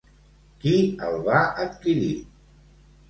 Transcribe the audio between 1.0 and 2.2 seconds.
el va adquirir?